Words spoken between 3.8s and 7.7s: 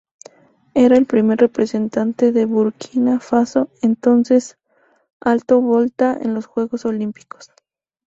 entonces Alto Volta en los Juegos Olímpicos.